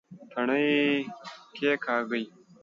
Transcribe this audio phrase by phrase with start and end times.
[0.31, 0.67] تڼي
[1.55, 2.23] کېکاږئ